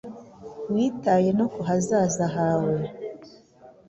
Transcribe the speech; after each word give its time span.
witaye 0.73 1.29
no 1.39 1.45
kuhazaza 1.53 2.25
hawe 2.37 2.75